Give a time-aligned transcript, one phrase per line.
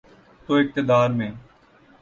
[0.47, 1.31] تو اقتدار میں۔